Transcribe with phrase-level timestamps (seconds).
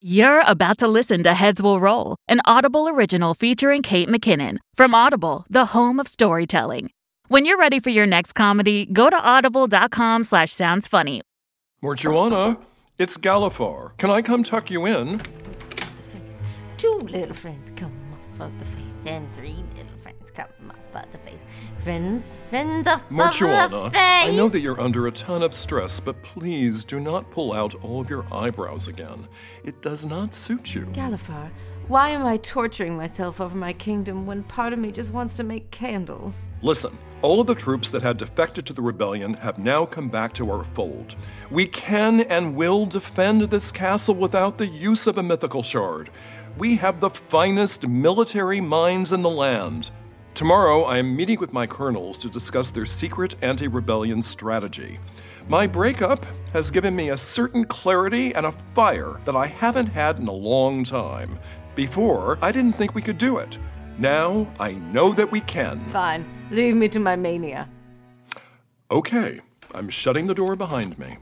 [0.00, 4.94] You're about to listen to Heads Will Roll, an Audible original featuring Kate McKinnon from
[4.94, 6.92] Audible, the home of storytelling.
[7.26, 11.22] When you're ready for your next comedy, go to audible.com slash sounds funny.
[11.82, 12.60] Mortuana,
[12.96, 13.96] it's Galafhar.
[13.98, 15.18] Can I come tuck you in?
[15.18, 16.42] face.
[16.76, 21.10] Two little friends come off of the face, and three little friends come off of
[21.10, 21.42] the face.
[21.88, 23.94] Friends, friends of face.
[23.94, 27.74] I know that you're under a ton of stress, but please do not pull out
[27.82, 29.26] all of your eyebrows again.
[29.64, 30.84] It does not suit you.
[30.92, 31.50] Galafhar,
[31.86, 35.44] why am I torturing myself over my kingdom when part of me just wants to
[35.44, 36.46] make candles?
[36.60, 40.34] Listen, all of the troops that had defected to the rebellion have now come back
[40.34, 41.16] to our fold.
[41.50, 46.10] We can and will defend this castle without the use of a mythical shard.
[46.58, 49.90] We have the finest military minds in the land.
[50.38, 55.00] Tomorrow, I am meeting with my colonels to discuss their secret anti rebellion strategy.
[55.48, 60.20] My breakup has given me a certain clarity and a fire that I haven't had
[60.20, 61.40] in a long time.
[61.74, 63.58] Before, I didn't think we could do it.
[63.98, 65.84] Now, I know that we can.
[65.90, 67.68] Fine, leave me to my mania.
[68.92, 69.40] Okay,
[69.74, 71.18] I'm shutting the door behind me.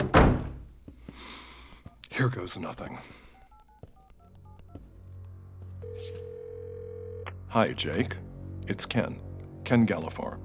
[2.10, 2.98] Here goes nothing.
[7.48, 8.16] Hi, Jake.
[8.68, 9.20] It's Ken.
[9.64, 10.38] Ken Galafhar.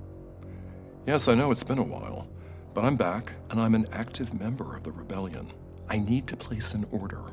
[1.07, 2.27] Yes, I know it's been a while,
[2.75, 5.51] but I'm back and I'm an active member of the rebellion.
[5.89, 7.23] I need to place an order.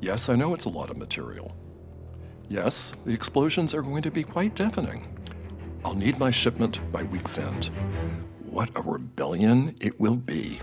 [0.00, 1.54] Yes, I know it's a lot of material.
[2.48, 5.06] Yes, the explosions are going to be quite deafening.
[5.84, 7.66] I'll need my shipment by week's end.
[8.46, 10.60] What a rebellion it will be.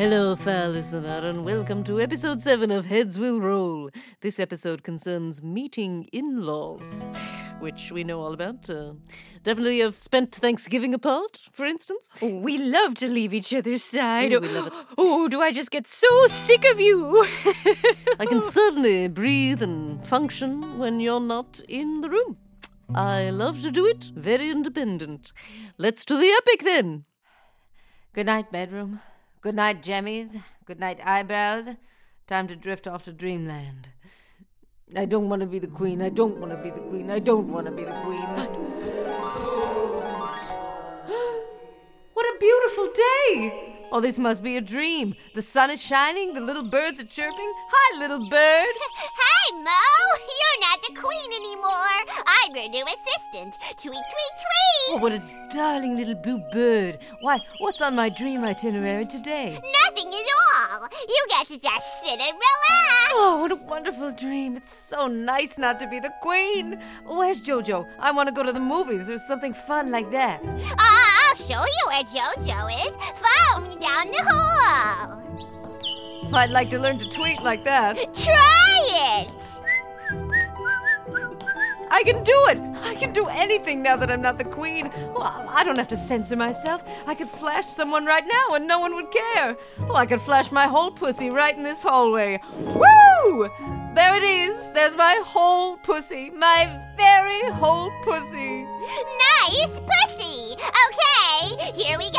[0.00, 3.90] Hello, fair listener, and welcome to episode 7 of Heads Will Roll.
[4.22, 7.02] This episode concerns meeting in laws,
[7.58, 8.70] which we know all about.
[8.70, 8.94] Uh,
[9.42, 12.08] definitely have spent Thanksgiving apart, for instance.
[12.22, 14.30] Oh, we love to leave each other's side.
[14.30, 14.72] We love it.
[14.96, 17.22] Oh, do I just get so sick of you?
[18.18, 22.38] I can certainly breathe and function when you're not in the room.
[22.94, 25.34] I love to do it, very independent.
[25.76, 27.04] Let's do the epic then.
[28.14, 29.00] Good night, bedroom.
[29.42, 30.38] Good night, jammies.
[30.66, 31.64] Good night, eyebrows.
[32.26, 33.88] Time to drift off to dreamland.
[34.94, 36.02] I don't want to be the queen.
[36.02, 37.10] I don't want to be the queen.
[37.10, 39.09] I don't want to be the queen.
[42.40, 43.76] Beautiful day!
[43.92, 45.14] Oh, this must be a dream.
[45.34, 47.52] The sun is shining, the little birds are chirping.
[47.70, 48.74] Hi, little bird.
[49.20, 49.82] Hi, Mo!
[50.40, 52.24] You're not the queen anymore.
[52.26, 53.54] I'm your new assistant.
[53.72, 54.88] Tweet, tweet, tweet!
[54.90, 55.22] Oh, what a
[55.54, 56.98] darling little blue bird.
[57.20, 59.60] Why, what's on my dream itinerary today?
[59.84, 60.88] Nothing at all.
[61.08, 63.12] You get to just sit and relax.
[63.12, 64.56] Oh, what a wonderful dream.
[64.56, 66.80] It's so nice not to be the queen.
[67.04, 67.86] Where's Jojo?
[67.98, 70.40] I want to go to the movies or something fun like that.
[70.78, 71.19] I'll
[71.50, 72.94] show you where JoJo is.
[73.18, 75.20] Follow me down the hall.
[76.32, 77.96] I'd like to learn to tweet like that.
[78.14, 79.34] Try it.
[81.92, 82.60] I can do it!
[82.84, 84.92] I can do anything now that I'm not the queen.
[85.12, 86.84] Well, I don't have to censor myself.
[87.08, 89.56] I could flash someone right now and no one would care.
[89.80, 92.40] Well, I could flash my whole pussy right in this hallway.
[92.58, 93.50] Woo!
[93.96, 94.70] There it is.
[94.72, 96.30] There's my whole pussy.
[96.30, 98.62] My very whole pussy.
[98.62, 100.52] Nice pussy.
[100.52, 101.09] Okay,
[101.80, 102.18] here we go.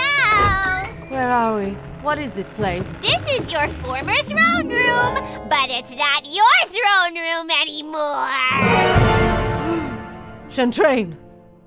[1.10, 1.72] Where are we?
[2.02, 2.92] What is this place?
[3.02, 5.14] This is your former throne room,
[5.50, 8.32] but it's not your throne room anymore.
[10.50, 11.16] Chantraine,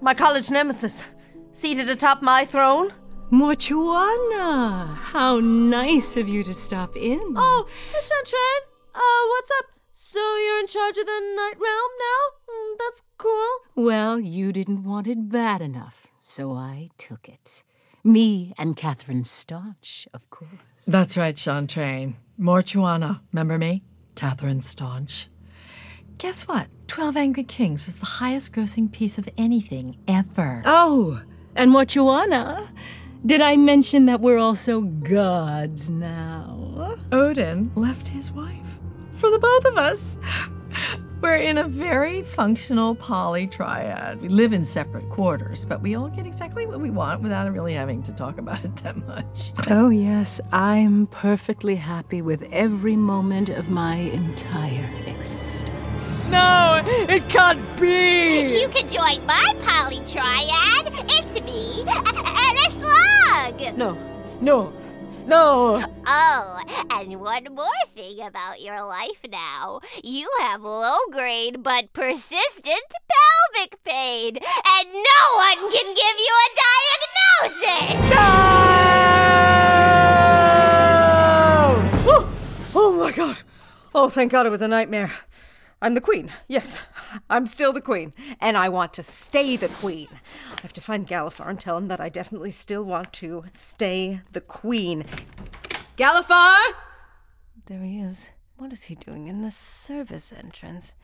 [0.01, 1.05] my college nemesis,
[1.53, 2.93] seated atop my throne.
[3.31, 7.21] Mortuana, how nice of you to stop in.
[7.37, 9.67] Oh, Chantraine, uh, what's up?
[9.93, 12.53] So you're in charge of the night realm now?
[12.53, 13.49] Mm, that's cool.
[13.77, 17.64] Well, you didn't want it bad enough, so I took it.
[18.07, 20.51] Me and Catherine Staunch, of course.
[20.87, 22.17] That's right, Chantraine.
[22.39, 23.83] Mortuana, remember me?
[24.15, 25.29] Catherine Staunch.
[26.19, 26.67] Guess what?
[26.87, 30.63] 12 Angry Kings is the highest grossing piece of anything ever.
[30.67, 31.23] Oh,
[31.57, 32.69] and Mortuana,
[33.25, 36.99] did I mention that we're also gods now?
[37.11, 38.81] Odin left his wife
[39.17, 40.19] for the both of us.
[41.25, 44.21] We're in a very functional poly triad.
[44.21, 47.73] We live in separate quarters, but we all get exactly what we want without really
[47.73, 49.53] having to talk about it that much.
[49.71, 56.23] Oh, yes, I'm perfectly happy with every moment of my entire existence.
[56.29, 58.61] No, it can't be.
[58.61, 60.93] You can join my poly triad.
[61.09, 63.79] It's me, A- and a slug.
[63.79, 63.97] No,
[64.43, 64.75] no,
[65.27, 65.83] No.
[66.07, 66.61] Oh,
[66.91, 69.81] and one more thing about your life now.
[70.03, 76.51] You have low grade but persistent pelvic pain, and no one can give you a
[77.47, 78.13] diagnosis!
[82.07, 82.29] Oh,
[82.75, 83.39] oh my god.
[83.95, 85.13] Oh, thank god it was a nightmare.
[85.85, 86.31] I'm the queen.
[86.49, 86.81] Yes,
[87.29, 88.15] I'm still the queen.
[88.41, 90.09] And I want to stay the queen.
[90.57, 94.23] I have to find Galafhar and tell him that I definitely still want to stay
[94.33, 95.05] the queen.
[95.99, 96.73] Galafhar!
[97.67, 98.31] There he is.
[98.57, 100.95] What is he doing in the service entrance?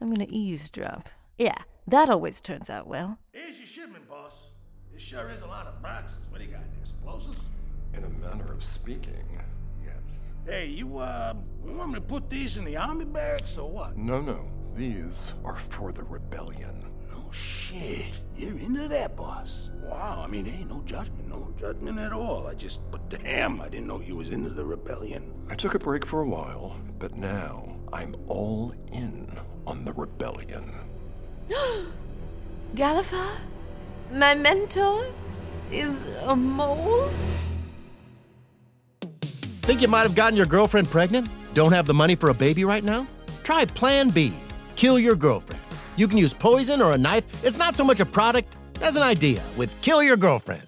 [0.00, 1.08] I'm gonna eavesdrop.
[1.38, 3.20] Yeah, that always turns out well.
[3.32, 4.50] Here's your shipment, boss.
[4.92, 6.18] This sure is a lot of boxes.
[6.30, 6.80] What do you got there?
[6.82, 7.38] Explosives?
[7.94, 9.44] In a manner of speaking, yes.
[10.46, 11.34] Hey, you, uh,
[11.66, 13.96] you want me to put these in the army barracks or what?
[13.96, 14.48] No, no.
[14.76, 16.84] These are for the rebellion.
[17.10, 18.20] No shit.
[18.36, 19.70] You're into that, boss.
[19.82, 22.46] Wow, I mean, hey, no judgment, no judgment at all.
[22.46, 25.32] I just, but damn, I didn't know you was into the rebellion.
[25.50, 30.72] I took a break for a while, but now I'm all in on the rebellion.
[32.76, 33.36] Galafhar?
[34.12, 35.06] My mentor?
[35.72, 37.10] Is a mole?
[39.66, 41.28] Think you might have gotten your girlfriend pregnant?
[41.52, 43.04] Don't have the money for a baby right now?
[43.42, 44.32] Try Plan B.
[44.76, 45.60] Kill your girlfriend.
[45.96, 47.24] You can use poison or a knife.
[47.44, 50.65] It's not so much a product as an idea with Kill Your Girlfriend.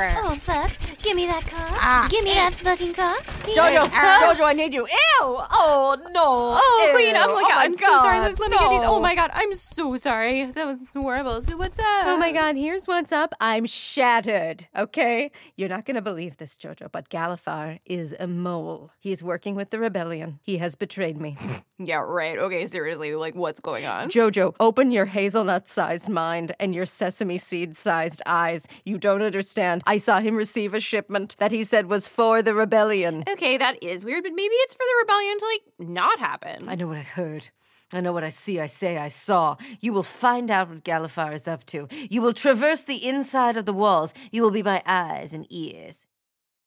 [0.00, 0.70] Oh, fuck.
[1.02, 1.66] Give me that car.
[1.70, 2.08] Ah, eh.
[2.08, 3.16] Give me that fucking car.
[3.16, 4.82] Jojo, Jojo, I need you.
[4.82, 5.20] Ew!
[5.20, 6.54] Oh no!
[6.56, 6.94] Oh, Ew.
[6.94, 8.18] Queen, I'm like, oh my oh I'm so sorry.
[8.18, 8.80] God, Let me get these.
[8.84, 10.46] Oh my god, I'm so sorry.
[10.46, 11.40] That was horrible.
[11.40, 12.06] So what's up?
[12.06, 13.32] Oh my god, here's what's up.
[13.40, 15.30] I'm shattered, okay?
[15.56, 18.90] You're not gonna believe this, Jojo, but Galafhar is a mole.
[19.00, 20.38] He's working with the rebellion.
[20.42, 21.36] He has betrayed me.
[21.80, 22.36] Yeah, right.
[22.36, 24.08] Okay, seriously, like what's going on?
[24.10, 28.66] Jojo, open your hazelnut sized mind and your sesame seed sized eyes.
[28.84, 29.84] You don't understand.
[29.88, 33.24] I saw him receive a shipment that he said was for the rebellion.
[33.26, 36.68] Okay, that is weird, but maybe it's for the rebellion to like not happen.
[36.68, 37.48] I know what I heard.
[37.90, 39.56] I know what I see, I say, I saw.
[39.80, 41.88] You will find out what Galafhar is up to.
[41.90, 44.12] You will traverse the inside of the walls.
[44.30, 46.06] You will be my eyes and ears.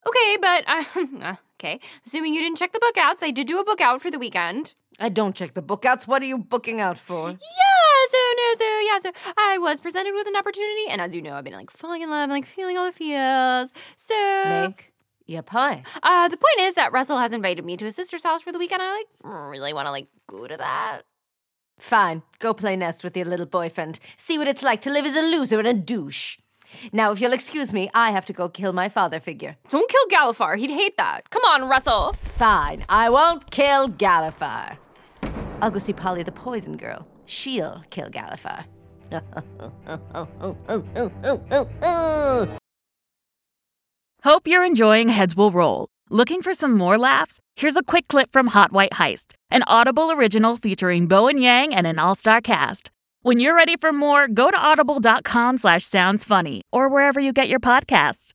[0.08, 0.64] Okay, but
[1.22, 1.80] uh, okay.
[2.06, 4.20] Assuming you didn't check the book outs, I did do a book out for the
[4.20, 4.74] weekend.
[5.00, 6.08] I don't check the book outs.
[6.08, 7.30] What are you booking out for?
[7.30, 7.38] Yeah,
[8.10, 11.36] so no, so yeah, so I was presented with an opportunity, and as you know,
[11.36, 13.74] I've been like falling in love, and, like feeling all the feels.
[13.96, 14.92] So Make
[15.28, 15.84] your pie.
[16.04, 18.60] Uh, the point is that Russell has invited me to his sister's house for the
[18.60, 18.82] weekend.
[18.82, 21.02] I like really want to like go to that.
[21.80, 22.22] Fine.
[22.40, 24.00] Go play nest with your little boyfriend.
[24.16, 26.38] See what it's like to live as a loser and a douche.
[26.94, 29.58] Now, if you'll excuse me, I have to go kill my father figure.
[29.70, 30.58] Don't kill Galafhar.
[30.58, 31.30] He'd hate that.
[31.30, 32.14] Come on, Russell.
[32.14, 32.86] Fine.
[32.90, 34.78] I won't kill Galafhar.
[35.62, 37.08] I'll go see Polly the Poison Girl.
[37.26, 38.66] She'll kill Galafhar.
[44.24, 45.88] Hope you're enjoying Heads Will Roll.
[46.10, 47.40] Looking for some more laughs?
[47.56, 51.88] Here's a quick clip from Hot White Heist, an Audible original featuring Bowen Yang and
[51.88, 52.92] an all-star cast.
[53.24, 57.50] When you're ready for more, go to audible.com slash sounds funny or wherever you get
[57.50, 58.34] your podcasts.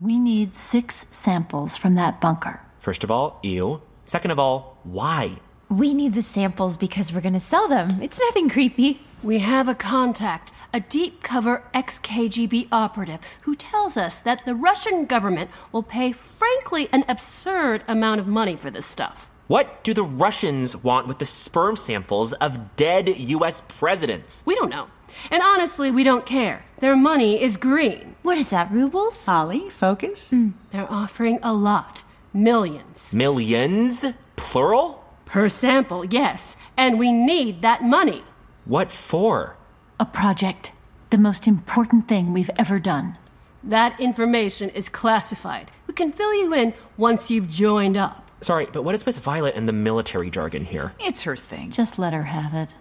[0.00, 2.60] We need six samples from that bunker.
[2.80, 3.82] First of all, ew.
[4.04, 5.36] Second of all, why?
[5.70, 8.02] We need the samples because we're going to sell them.
[8.02, 9.00] It's nothing creepy.
[9.22, 14.56] We have a contact, a deep cover ex KGB operative, who tells us that the
[14.56, 19.30] Russian government will pay, frankly, an absurd amount of money for this stuff.
[19.46, 24.42] What do the Russians want with the sperm samples of dead US presidents?
[24.46, 24.86] We don't know.
[25.30, 26.64] And honestly, we don't care.
[26.78, 28.16] Their money is green.
[28.22, 29.22] What is that, rubles?
[29.26, 30.30] Holly, focus.
[30.30, 30.52] Hmm.
[30.72, 32.04] They're offering a lot.
[32.32, 33.14] Millions.
[33.14, 34.06] Millions?
[34.36, 35.04] Plural?
[35.26, 36.56] Per sample, yes.
[36.74, 38.22] And we need that money.
[38.64, 39.56] What for?
[40.00, 40.72] A project.
[41.10, 43.18] The most important thing we've ever done.
[43.62, 45.70] That information is classified.
[45.86, 48.23] We can fill you in once you've joined up.
[48.44, 50.92] Sorry, but what is with Violet and the military jargon here?
[51.00, 51.70] It's her thing.
[51.70, 52.76] Just let her have it.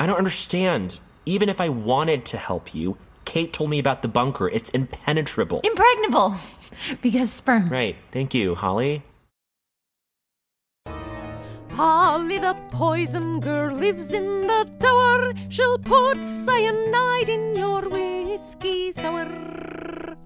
[0.00, 0.98] I don't understand.
[1.24, 4.48] Even if I wanted to help you, Kate told me about the bunker.
[4.48, 5.60] It's impenetrable.
[5.62, 6.34] Impregnable!
[7.00, 7.68] because sperm.
[7.68, 7.94] right.
[8.10, 9.04] Thank you, Holly.
[11.68, 15.32] Polly the Poison Girl lives in the tower.
[15.48, 20.16] She'll put cyanide in your whiskey sour.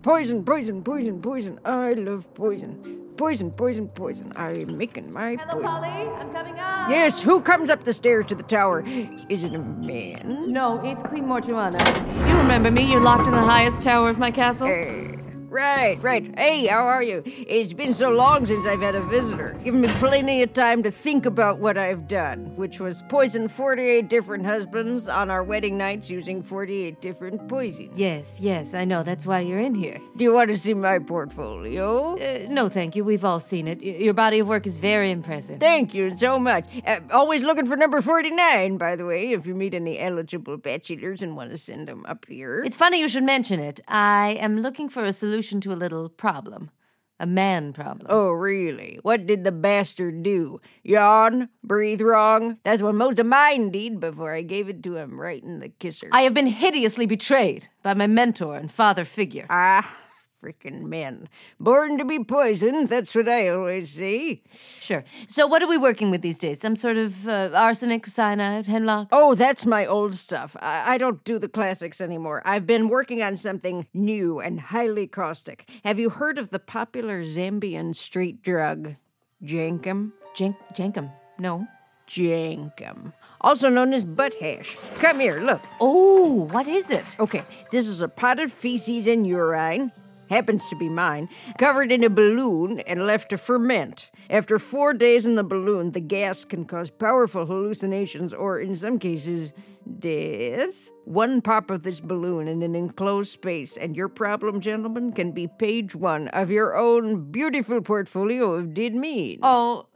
[0.00, 1.60] Poison, poison, poison, poison.
[1.66, 2.99] I love poison.
[3.20, 4.32] Poison, poison, poison.
[4.34, 5.62] I'm making my poison.
[5.62, 5.88] Polly.
[5.88, 6.88] I'm coming up.
[6.88, 8.82] Yes, who comes up the stairs to the tower?
[9.28, 10.50] Is it a man?
[10.50, 11.78] No, it's Queen Mortuana.
[12.26, 12.90] You remember me?
[12.90, 14.68] You're locked in the highest tower of my castle?
[14.68, 15.16] Eh,
[15.54, 16.32] Right, right.
[16.38, 17.24] Hey, how are you?
[17.26, 19.58] It's been so long since I've had a visitor.
[19.64, 24.08] Given me plenty of time to think about what I've done, which was poison 48
[24.08, 27.98] different husbands on our wedding nights using 48 different poisons.
[27.98, 29.02] Yes, yes, I know.
[29.02, 29.98] That's why you're in here.
[30.14, 32.14] Do you want to see my portfolio?
[32.16, 33.02] Uh, no, thank you.
[33.02, 33.80] We've all seen it.
[33.82, 35.58] Y- Your body of work is very impressive.
[35.58, 36.64] Thank you so much.
[36.86, 41.22] Uh, always looking for number 49, by the way, if you meet any eligible bachelors
[41.24, 42.62] and want to send them up here.
[42.64, 43.80] It's funny you should mention it.
[43.88, 46.70] I am looking for a solution to a little problem.
[47.18, 48.06] A man problem.
[48.08, 48.98] Oh, really?
[49.02, 50.60] What did the bastard do?
[50.82, 51.50] Yawn?
[51.62, 52.56] Breathe wrong?
[52.64, 55.68] That's what most of mine did before I gave it to him right in the
[55.68, 56.08] kisser.
[56.12, 59.46] I have been hideously betrayed by my mentor and father figure.
[59.50, 59.98] Ah,
[60.42, 61.28] frickin' men.
[61.58, 64.42] Born to be poisoned, that's what I always see.
[64.80, 65.04] Sure.
[65.28, 66.60] So, what are we working with these days?
[66.60, 69.08] Some sort of uh, arsenic, cyanide, hemlock?
[69.12, 70.56] Oh, that's my old stuff.
[70.60, 72.42] I-, I don't do the classics anymore.
[72.44, 75.68] I've been working on something new and highly caustic.
[75.84, 78.96] Have you heard of the popular Zambian street drug,
[79.42, 80.12] Jankum?
[80.34, 81.10] Jank- Jankum?
[81.38, 81.66] No.
[82.08, 83.12] Jankum.
[83.40, 84.76] Also known as butt hash.
[84.96, 85.62] Come here, look.
[85.80, 87.16] Oh, what is it?
[87.20, 89.92] Okay, this is a pot of feces and urine.
[90.30, 94.10] Happens to be mine, covered in a balloon and left to ferment.
[94.30, 99.00] After four days in the balloon, the gas can cause powerful hallucinations or, in some
[99.00, 99.52] cases,
[99.98, 100.88] death.
[101.04, 105.48] One pop of this balloon in an enclosed space, and your problem, gentlemen, can be
[105.48, 109.40] page one of your own beautiful portfolio of Did Mean.
[109.42, 109.88] Oh,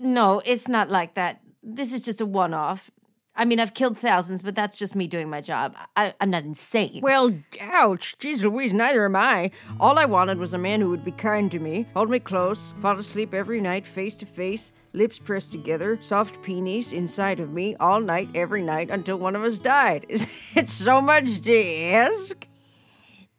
[0.00, 1.42] no, it's not like that.
[1.62, 2.90] This is just a one off.
[3.34, 5.74] I mean, I've killed thousands, but that's just me doing my job.
[5.96, 7.00] I, I'm not insane.
[7.02, 8.14] Well, ouch.
[8.18, 9.50] Jeez Louise, neither am I.
[9.80, 12.74] All I wanted was a man who would be kind to me, hold me close,
[12.82, 17.74] fall asleep every night face to face, lips pressed together, soft peenies inside of me
[17.80, 20.04] all night, every night until one of us died.
[20.10, 22.46] Is it so much to ask?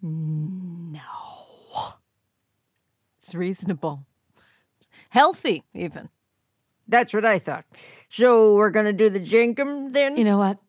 [0.02, 1.00] No.
[3.18, 4.06] It's reasonable.
[5.10, 6.10] Healthy, even.
[6.88, 7.66] That's what I thought.
[8.10, 10.18] So we're gonna do the Jankum then?
[10.18, 10.60] You know what?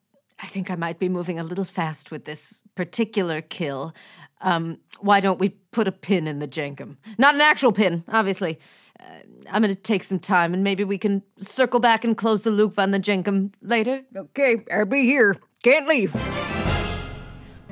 [0.43, 3.95] I think I might be moving a little fast with this particular kill.
[4.41, 6.97] Um, why don't we put a pin in the Jankum?
[7.19, 8.59] Not an actual pin, obviously.
[9.01, 9.05] Uh,
[9.51, 12.51] I'm going to take some time and maybe we can circle back and close the
[12.51, 14.03] loop on the Jankum later.
[14.15, 15.37] Okay, I'll be here.
[15.63, 16.13] Can't leave.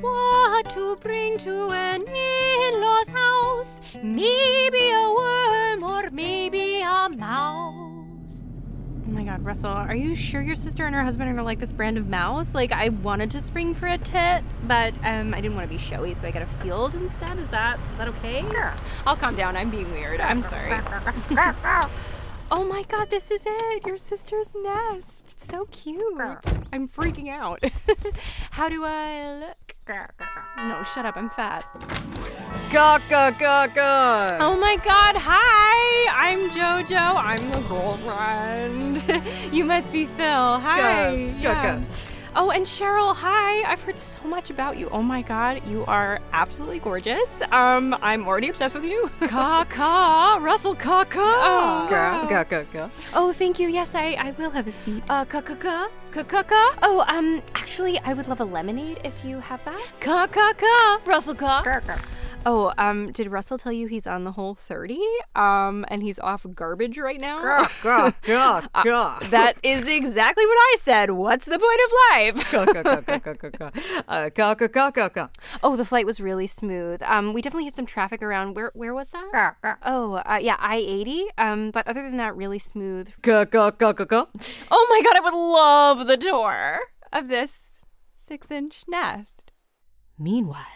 [0.01, 3.81] What to bring to an in-law's house?
[4.03, 7.62] Maybe a worm or maybe a mouse.
[9.13, 11.71] Oh my god, Russell, are you sure your sister and her husband are like this
[11.71, 12.55] brand of mouse?
[12.55, 15.77] Like, I wanted to spring for a tit, but um, I didn't want to be
[15.77, 17.39] showy, so I got a field instead.
[17.39, 18.43] Is that is that okay?
[18.51, 18.75] Yeah.
[19.07, 19.55] I'll calm down.
[19.55, 20.19] I'm being weird.
[20.19, 20.71] I'm sorry.
[22.51, 23.87] oh my god, this is it.
[23.87, 25.35] Your sister's nest.
[25.37, 26.19] It's so cute.
[26.73, 27.63] I'm freaking out.
[28.53, 29.75] How do I look?
[30.57, 31.19] No, shut up.
[31.19, 31.67] I'm fat.
[32.73, 34.39] Gaga gaga.
[34.41, 36.09] Oh my god, hi!
[36.09, 37.17] I'm JoJo.
[37.17, 39.53] I'm the girlfriend.
[39.53, 40.59] you must be Phil.
[40.59, 41.13] Hi.
[41.13, 41.41] Yeah.
[41.43, 41.87] gaga.
[42.35, 43.63] Oh, and Cheryl, hi.
[43.71, 44.89] I've heard so much about you.
[44.89, 47.43] Oh my god, you are absolutely gorgeous.
[47.53, 49.11] Um, I'm already obsessed with you.
[49.21, 51.21] Kaka, Russell Kaka.
[51.21, 52.91] Oh, Ga- gaga gaga.
[53.13, 53.69] Oh, thank you.
[53.69, 55.05] Yes, I, I will have a seat.
[55.11, 56.79] Uh, Kaka, Ka Kaka.
[56.83, 59.93] Oh, um, actually, I would love a lemonade if you have that.
[60.01, 61.01] Ka kaka, ka!
[61.05, 62.01] Russell Kaka.
[62.45, 64.99] Oh, um, did Russell tell you he's on the whole 30?
[65.37, 67.39] Um, and he's off garbage right now?
[67.39, 68.69] Ga- ga- ga-
[69.23, 71.13] Uh, that is exactly what I said.
[71.13, 72.53] What's the point of life?
[74.09, 74.29] Uh.
[75.63, 77.03] Oh, the flight was really smooth.
[77.05, 78.55] Um, we definitely hit some traffic around.
[78.57, 79.29] Where where was that?
[79.33, 79.75] Ga- ga.
[79.85, 81.27] Oh, uh, yeah, I eighty.
[81.39, 83.11] Um, but other than that, really smooth.
[84.71, 86.81] Oh my god, I would love the tour
[87.13, 89.53] of this six-inch nest.
[90.19, 90.67] Meanwhile,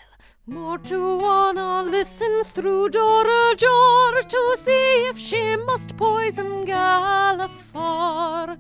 [0.49, 8.57] Mortuana listens through door to see if she must poison Galafhar.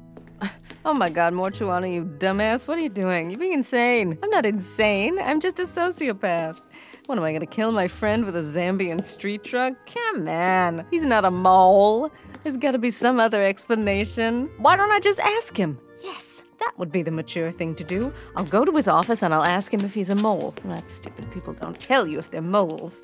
[0.84, 2.66] Oh my god, Mortuana, you dumbass.
[2.66, 3.30] What are you doing?
[3.30, 4.18] You're being insane.
[4.20, 5.20] I'm not insane.
[5.20, 6.60] I'm just a sociopath.
[7.06, 9.76] What am I gonna kill my friend with a Zambian street drug?
[9.86, 10.84] Come on.
[10.90, 12.10] He's not a mole.
[12.42, 14.50] There's gotta be some other explanation.
[14.58, 15.78] Why don't I just ask him?
[16.02, 18.12] Yes, that would be the mature thing to do.
[18.36, 20.54] I'll go to his office and I'll ask him if he's a mole.
[20.64, 21.30] That's stupid.
[21.32, 23.02] People don't tell you if they're moles.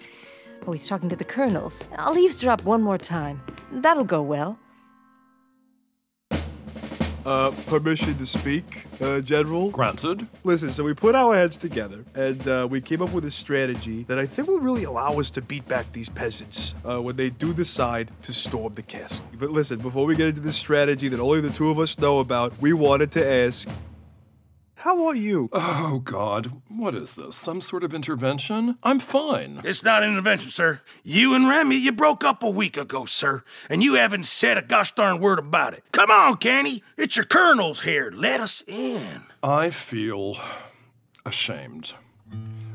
[0.67, 1.89] Oh, he's talking to the colonels.
[1.97, 3.43] I'll eavesdrop one more time.
[3.73, 4.59] That'll go well.
[7.25, 9.71] Uh, permission to speak, uh, General?
[9.71, 10.26] Granted.
[10.43, 14.02] Listen, so we put our heads together and uh, we came up with a strategy
[14.05, 17.31] that I think will really allow us to beat back these peasants uh, when they
[17.31, 19.25] do decide to storm the castle.
[19.38, 22.19] But listen, before we get into this strategy that only the two of us know
[22.19, 23.69] about, we wanted to ask
[24.83, 25.49] how are you?
[25.53, 26.61] Oh, God.
[26.69, 27.37] What is this?
[27.37, 28.79] Some sort of intervention?
[28.83, 29.61] I'm fine.
[29.62, 30.81] It's not an intervention, sir.
[31.05, 34.62] You and Remy, you broke up a week ago, sir, and you haven't said a
[34.62, 35.85] gosh darn word about it.
[35.93, 36.83] Come on, Kenny.
[36.97, 38.11] It's your colonel's here.
[38.12, 39.23] Let us in.
[39.41, 40.37] I feel
[41.25, 41.93] ashamed.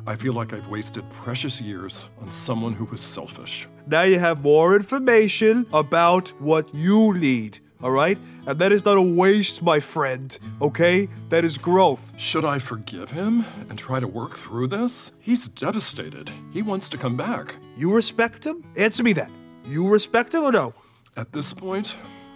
[0.06, 3.68] I feel like I've wasted precious years on someone who was selfish.
[3.86, 8.18] Now you have more information about what you need, all right?
[8.48, 11.10] And that is not a waste, my friend, okay?
[11.28, 12.14] That is growth.
[12.18, 15.12] Should I forgive him and try to work through this?
[15.20, 16.32] He's devastated.
[16.54, 17.58] He wants to come back.
[17.76, 18.64] You respect him?
[18.78, 19.30] Answer me that.
[19.66, 20.74] You respect him or no?
[21.18, 21.96] At this point,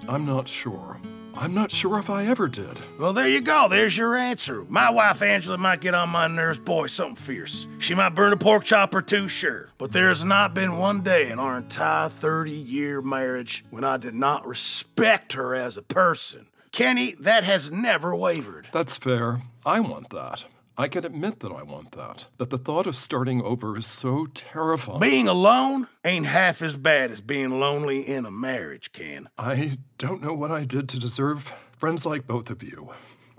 [0.09, 0.99] I'm not sure.
[1.41, 2.79] I'm not sure if I ever did.
[2.99, 3.67] Well, there you go.
[3.67, 4.63] There's your answer.
[4.69, 6.59] My wife Angela might get on my nerves.
[6.59, 7.65] Boy, something fierce.
[7.79, 9.69] She might burn a pork chop or two, sure.
[9.79, 13.97] But there has not been one day in our entire 30 year marriage when I
[13.97, 16.45] did not respect her as a person.
[16.71, 18.67] Kenny, that has never wavered.
[18.71, 19.41] That's fair.
[19.65, 20.45] I want that.
[20.81, 22.25] I can admit that I want that.
[22.39, 24.99] That the thought of starting over is so terrifying.
[24.99, 29.29] Being alone ain't half as bad as being lonely in a marriage, Ken.
[29.37, 32.89] I don't know what I did to deserve friends like both of you.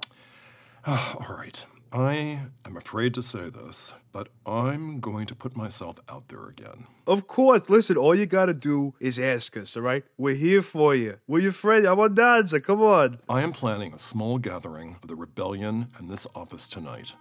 [0.87, 1.67] All right.
[1.93, 6.87] I am afraid to say this, but I'm going to put myself out there again.
[7.09, 7.69] Of course.
[7.69, 10.03] Listen, all you gotta do is ask us, all right?
[10.17, 11.19] We're here for you.
[11.27, 11.85] We're your friend.
[11.87, 12.61] I'm on Danza.
[12.61, 13.19] Come on.
[13.29, 17.13] I am planning a small gathering of the rebellion in this office tonight.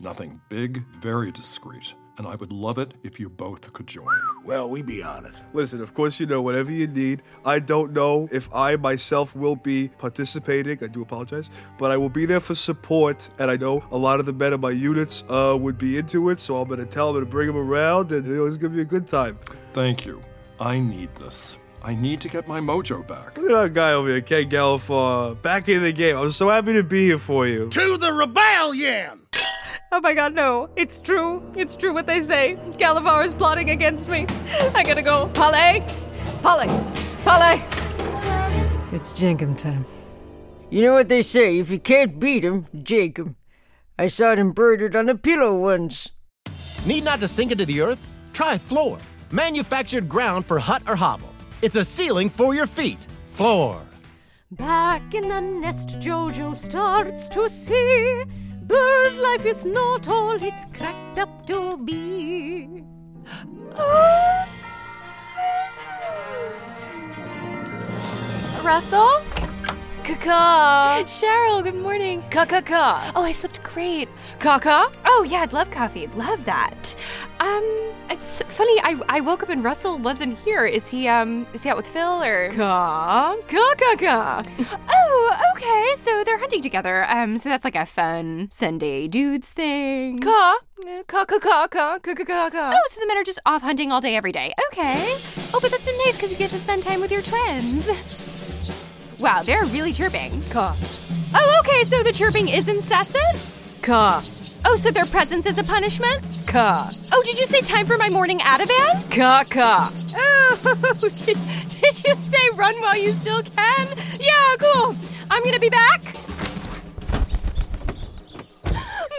[0.00, 1.94] Nothing big, very discreet.
[2.18, 4.18] And I would love it if you both could join.
[4.42, 5.34] Well, we be on it.
[5.52, 7.22] Listen, of course, you know, whatever you need.
[7.44, 10.82] I don't know if I myself will be participating.
[10.82, 11.50] I do apologize.
[11.78, 13.28] But I will be there for support.
[13.38, 16.30] And I know a lot of the men in my units uh, would be into
[16.30, 16.40] it.
[16.40, 18.12] So I'm going to tell them to bring them around.
[18.12, 19.38] And you know, it's going to be a good time.
[19.74, 20.22] Thank you.
[20.58, 21.58] I need this.
[21.82, 23.36] I need to get my mojo back.
[23.36, 26.16] Look at that guy over here, Ken Galafhar, back in the game.
[26.16, 27.68] I'm so happy to be here for you.
[27.68, 29.25] To the rebellion!
[29.92, 30.68] Oh my god, no.
[30.76, 31.42] It's true.
[31.54, 32.58] It's true what they say.
[32.72, 34.26] Galafhar is plotting against me.
[34.74, 35.28] I gotta go.
[35.28, 35.84] Polly!
[36.42, 36.66] Polly!
[37.24, 37.62] Polly!
[38.92, 39.84] It's Jenkum time.
[40.70, 43.36] You know what they say if you can't beat beat 'em, jake 'em.
[43.98, 46.10] I saw it embroidered on a pillow once.
[46.84, 48.04] Need not to sink into the earth?
[48.32, 48.98] Try Floor.
[49.30, 51.32] Manufactured ground for hut or hovel.
[51.62, 53.06] It's a ceiling for your feet.
[53.26, 53.80] Floor.
[54.50, 58.24] Back in the nest, Jojo starts to see
[58.66, 62.82] bird life is not all it's cracked up to be.
[68.62, 69.22] Russell?
[70.02, 71.04] Kaka.
[71.06, 72.24] Cheryl, good morning.
[72.30, 73.12] Kaka.
[73.14, 74.08] Oh, I slept great.
[74.38, 74.90] Kaka?
[75.04, 76.06] Oh, yeah, I'd love coffee.
[76.08, 76.94] Love that.
[77.40, 78.80] Um, it's funny.
[78.80, 80.64] I, I woke up and Russell wasn't here.
[80.64, 82.48] Is he um is he out with Phil or?
[82.52, 84.42] Ka ka ka ka.
[84.88, 85.84] Oh, okay.
[85.98, 87.04] So they're hunting together.
[87.10, 90.20] Um, so that's like a fun Sunday dudes thing.
[90.20, 90.58] Ka
[91.06, 92.72] ka ka ka ka ka ka ka.
[92.72, 94.52] Oh, so the men are just off hunting all day, every day.
[94.72, 94.96] Okay.
[95.52, 99.20] Oh, but that's so nice because you get to spend time with your twins.
[99.22, 100.30] Wow, they're really chirping.
[100.50, 100.72] Ka.
[101.34, 101.82] Oh, okay.
[101.82, 103.52] So the chirping is incessant.
[103.82, 104.20] Ka.
[104.66, 106.22] Oh, so their presence is a punishment?
[106.52, 106.76] Ka.
[107.12, 109.10] Oh, did you say time for my morning Ativan?
[109.10, 109.88] Ka ka.
[110.16, 110.74] Oh,
[111.26, 111.38] did,
[111.70, 113.86] did you say run while you still can?
[114.20, 114.96] Yeah, cool.
[115.30, 116.00] I'm gonna be back.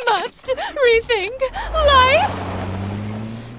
[0.10, 1.40] Must rethink
[1.74, 2.44] life.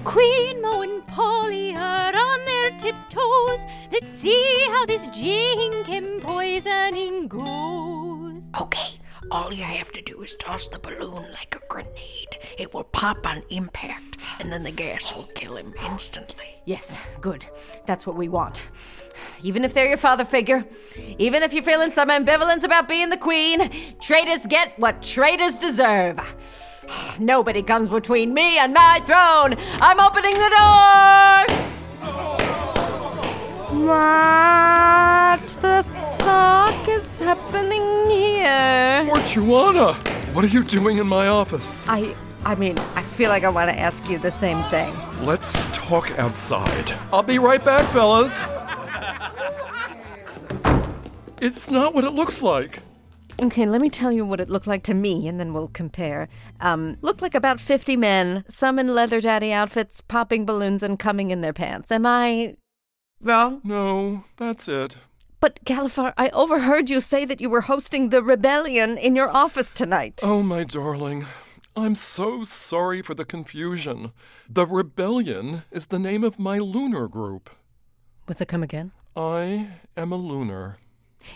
[0.03, 3.65] Queen Mo and Polly are on their tiptoes.
[3.91, 8.43] Let's see how this Jinkim poisoning goes.
[8.59, 8.98] Okay,
[9.31, 12.37] all you have to do is toss the balloon like a grenade.
[12.57, 16.61] It will pop on impact, and then the gas will kill him instantly.
[16.65, 17.45] Yes, good.
[17.85, 18.65] That's what we want.
[19.43, 20.65] Even if they're your father figure,
[21.17, 26.19] even if you're feeling some ambivalence about being the queen, traitors get what traitors deserve.
[27.19, 29.55] Nobody comes between me and my throne.
[29.81, 31.69] I'm opening the door.
[33.71, 34.98] What the fuck
[37.19, 39.05] is happening here?
[39.05, 39.93] Mortuana!
[40.33, 41.83] What are you doing in my office?
[41.87, 44.93] I I mean, I feel like I want to ask you the same thing.
[45.25, 46.91] Let's talk outside.
[47.11, 48.37] I'll be right back, fellas.
[51.41, 52.79] It's not what it looks like.
[53.41, 56.27] Okay, let me tell you what it looked like to me, and then we'll compare.
[56.59, 61.31] Um, looked like about 50 men, some in leather daddy outfits, popping balloons and coming
[61.31, 61.91] in their pants.
[61.91, 62.55] Am I
[63.21, 63.61] wrong?
[63.63, 64.97] No, that's it.
[65.39, 69.71] But, Galafhar, I overheard you say that you were hosting the rebellion in your office
[69.71, 70.19] tonight.
[70.23, 71.27] Oh, my darling.
[71.75, 74.11] I'm so sorry for the confusion.
[74.49, 77.49] The Rebellion is the name of my looner group.
[78.25, 78.91] What's it come again?
[79.15, 80.77] I am a looner.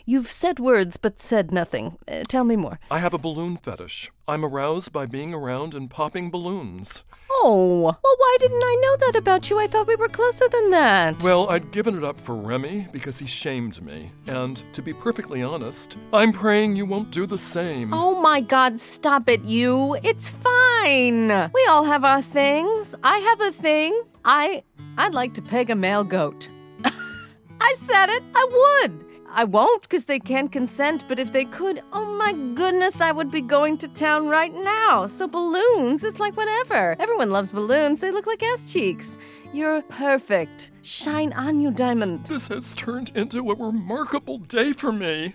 [0.06, 1.98] You've said words but said nothing.
[2.08, 2.80] Uh, tell me more.
[2.92, 4.12] I have a balloon fetish.
[4.28, 7.04] I'm aroused by being around and popping balloons.
[7.46, 9.60] Oh, well, why didn't I know that about you?
[9.60, 11.22] I thought we were closer than that.
[11.22, 14.14] Well, I'd given it up for Remy because he shamed me.
[14.28, 17.94] And to be perfectly honest, I'm praying you won't do the same.
[17.94, 19.98] Oh my god, stop it, you.
[20.04, 21.28] It's fine.
[21.54, 22.96] We all have our things.
[23.04, 24.02] I have a thing.
[24.24, 24.64] I
[24.98, 26.48] I'd like to peg a male goat.
[26.86, 28.24] I said it.
[28.34, 29.12] I would.
[29.36, 33.32] I won't because they can't consent, but if they could, oh my goodness, I would
[33.32, 35.08] be going to town right now.
[35.08, 36.96] So, balloons, it's like whatever.
[37.00, 39.17] Everyone loves balloons, they look like ass cheeks.
[39.52, 40.69] You're perfect.
[40.84, 42.28] Shine on, you diamond.
[42.28, 45.34] This has turned into a remarkable day for me.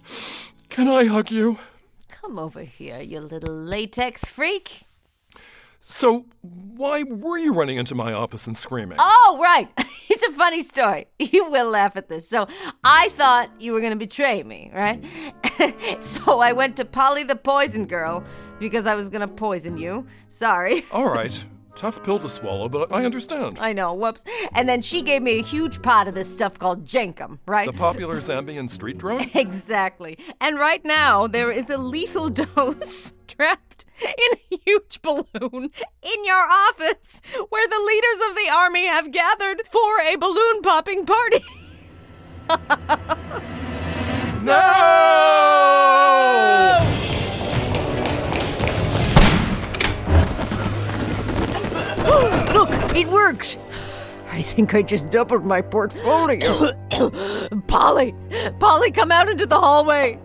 [0.68, 1.58] Can I hug you?
[2.08, 4.82] Come over here, you little latex freak.
[5.80, 8.98] So, why were you running into my office and screaming?
[9.00, 9.68] Oh, right.
[10.18, 11.06] It's a funny story.
[11.20, 12.28] You will laugh at this.
[12.28, 12.48] So,
[12.82, 15.04] I thought you were going to betray me, right?
[16.02, 18.24] so, I went to Polly the Poison Girl
[18.58, 20.06] because I was going to poison you.
[20.28, 20.84] Sorry.
[20.92, 21.40] All right.
[21.76, 23.58] Tough pill to swallow, but I understand.
[23.60, 24.24] I know, whoops.
[24.52, 27.66] And then she gave me a huge pot of this stuff called Jenkum, right?
[27.66, 29.24] The popular Zambian street drug?
[29.36, 30.18] exactly.
[30.40, 35.70] And right now, there is a lethal dose trapped in a huge balloon
[36.02, 41.04] in your office where the leaders of the army have gathered for a balloon popping
[41.06, 41.44] party.
[44.42, 45.64] no!
[52.54, 53.56] Look, it works.
[54.30, 56.72] I think I just doubled my portfolio.
[57.66, 58.14] Polly!
[58.60, 60.18] Polly, come out into the hallway!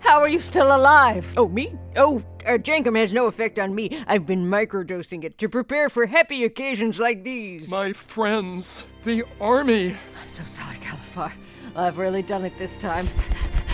[0.00, 1.32] How are you still alive?
[1.36, 1.74] Oh, me?
[1.96, 4.02] Oh, uh, Jankum has no effect on me.
[4.06, 7.70] I've been microdosing it to prepare for happy occasions like these.
[7.70, 9.96] My friends, the army.
[10.22, 11.32] I'm so sorry, Galafhar.
[11.74, 13.08] I've really done it this time.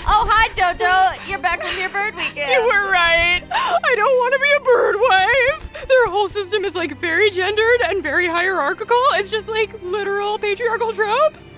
[0.04, 1.28] Oh, hi, Jojo.
[1.28, 2.50] You're back from your bird weekend.
[2.50, 3.42] You were right.
[3.52, 5.86] I don't want to be a bird wife.
[5.86, 9.00] Their whole system is like very gendered and very hierarchical.
[9.12, 11.54] It's just like literal patriarchal tropes.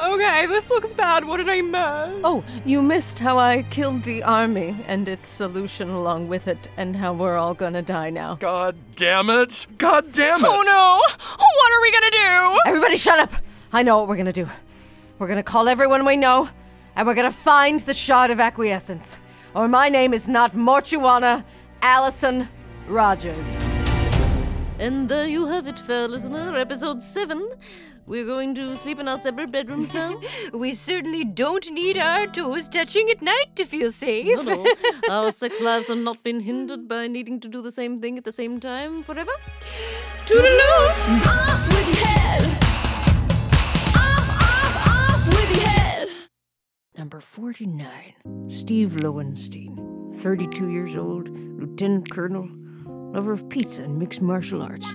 [0.00, 1.24] Okay, this looks bad.
[1.24, 2.20] What did I miss?
[2.24, 6.96] Oh, you missed how I killed the army and its solution along with it, and
[6.96, 8.36] how we're all gonna die now.
[8.36, 9.66] God damn it!
[9.78, 10.48] God damn it!
[10.48, 11.00] Oh no!
[11.36, 12.58] What are we gonna do?
[12.66, 13.32] Everybody shut up!
[13.72, 14.48] I know what we're gonna do.
[15.18, 16.48] We're gonna call everyone we know,
[16.96, 19.18] and we're gonna find the shard of acquiescence.
[19.54, 21.44] Or my name is not Mortuana
[21.82, 22.48] Allison
[22.88, 23.58] Rogers.
[24.80, 27.48] And there you have it, fair listener, episode 7.
[28.06, 30.20] We're going to sleep in our separate bedrooms now?
[30.52, 34.26] we certainly don't need our toes touching at night to feel safe.
[34.26, 34.66] No, no.
[35.10, 38.24] Our sex lives have not been hindered by needing to do the same thing at
[38.24, 39.32] the same time forever.
[40.26, 40.88] Toodaloo!
[41.26, 42.42] Off with your head!
[43.96, 46.08] Off, off, off with your head!
[46.98, 52.50] Number 49, Steve Lowenstein, 32 years old, Lieutenant Colonel,
[53.14, 54.94] lover of pizza and mixed martial arts.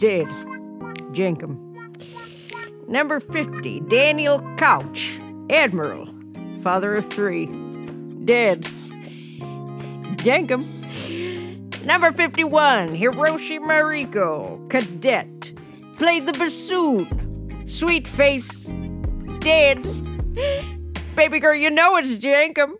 [0.00, 0.26] Dead.
[1.12, 1.71] Jankum.
[2.88, 5.18] Number 50, Daniel Couch,
[5.50, 6.08] Admiral,
[6.62, 7.46] father of three.
[8.24, 8.64] Dead.
[10.18, 10.64] Jankum.
[11.84, 15.52] Number 51, Hiroshi Mariko, Cadet,
[15.98, 17.64] played the bassoon.
[17.66, 18.70] Sweet face,
[19.40, 19.82] dead.
[21.16, 22.74] Baby girl, you know it's Jankum.